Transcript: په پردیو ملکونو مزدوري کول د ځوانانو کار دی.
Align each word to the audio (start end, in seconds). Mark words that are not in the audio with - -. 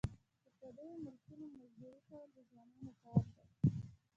په 0.43 0.51
پردیو 0.57 1.01
ملکونو 1.03 1.45
مزدوري 1.59 2.01
کول 2.07 2.27
د 2.35 2.37
ځوانانو 2.49 2.93
کار 3.03 3.23
دی. 3.35 3.43